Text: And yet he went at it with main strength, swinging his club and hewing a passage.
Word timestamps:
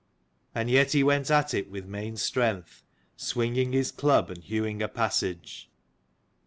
And 0.55 0.67
yet 0.71 0.93
he 0.93 1.03
went 1.03 1.29
at 1.29 1.53
it 1.53 1.69
with 1.69 1.85
main 1.85 2.17
strength, 2.17 2.83
swinging 3.15 3.71
his 3.71 3.91
club 3.91 4.31
and 4.31 4.43
hewing 4.43 4.81
a 4.81 4.87
passage. 4.87 5.69